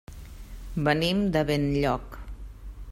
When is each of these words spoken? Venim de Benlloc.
Venim 0.87 1.21
de 1.37 1.45
Benlloc. 1.51 2.21